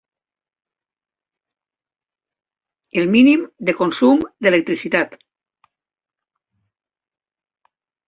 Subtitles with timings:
[3.03, 5.17] El mínim de consum d'electricitat.